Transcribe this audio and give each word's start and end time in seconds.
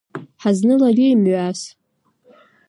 Ҳазнылари 0.41 1.19
мҩас? 1.21 1.59